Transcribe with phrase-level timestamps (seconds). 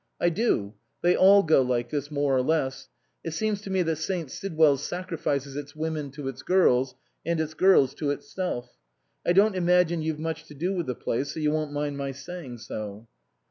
[0.19, 0.73] "I do;
[1.03, 2.89] they all go like this, more or less.
[3.23, 4.31] It seems to me that St.
[4.31, 8.77] Sidwell's sacrifices its women to its girls, and its girls to itself.
[9.23, 12.13] I don't imagine you've much to do with the place, so you won't mind my
[12.13, 13.07] saying so."